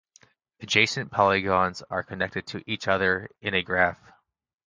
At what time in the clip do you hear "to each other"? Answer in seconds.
2.47-3.29